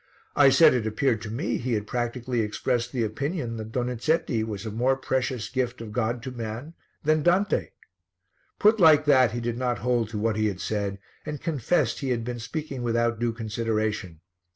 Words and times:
I 0.35 0.49
said 0.49 0.73
it 0.73 0.87
appeared 0.87 1.21
to 1.21 1.29
me 1.29 1.59
he 1.59 1.73
had 1.73 1.85
practically 1.85 2.41
expressed 2.41 2.91
the 2.91 3.03
opinion 3.03 3.57
that 3.57 3.71
Donizetti 3.71 4.43
was 4.43 4.65
a 4.65 4.71
more 4.71 4.97
precious 4.97 5.47
gift 5.47 5.79
of 5.79 5.91
God 5.91 6.23
to 6.23 6.31
man 6.31 6.73
than 7.03 7.21
Dante. 7.21 7.69
Put 8.57 8.79
like 8.79 9.05
that, 9.05 9.29
he 9.33 9.39
did 9.39 9.59
not 9.59 9.77
hold 9.85 10.09
to 10.09 10.17
what 10.17 10.37
he 10.37 10.47
had 10.47 10.59
said 10.59 10.97
and 11.23 11.39
confessed 11.39 11.99
he 11.99 12.09
had 12.09 12.23
been 12.23 12.39
speaking 12.39 12.81
without 12.81 13.19
due 13.19 13.31
consideration. 13.31 14.21